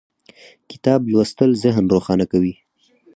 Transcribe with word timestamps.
کتاب 0.69 0.99
لوستل 1.11 1.51
ذهن 1.63 1.83
روښانه 1.93 2.25
کوي 2.31 2.53